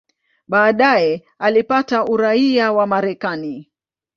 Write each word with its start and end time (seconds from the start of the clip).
Baadaye 0.47 1.25
alipata 1.39 2.05
uraia 2.05 2.71
wa 2.71 2.87
Marekani. 2.87 3.71